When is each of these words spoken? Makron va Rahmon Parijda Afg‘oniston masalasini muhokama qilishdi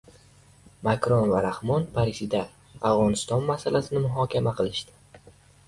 Makron 0.87 1.29
va 1.33 1.41
Rahmon 1.47 1.85
Parijda 1.99 2.41
Afg‘oniston 2.93 3.47
masalasini 3.53 4.05
muhokama 4.09 4.59
qilishdi 4.61 5.33